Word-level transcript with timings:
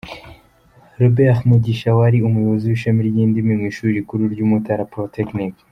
Robert 0.99 1.39
Mugisha 1.49 1.89
wari 1.99 2.17
umuyobozi 2.27 2.65
wishami 2.67 2.99
ryindimi 3.09 3.51
mu 3.59 3.63
ishuri 3.71 3.97
rikuru 3.97 4.23
ryumutara 4.33 4.83
polytechnic. 4.93 5.53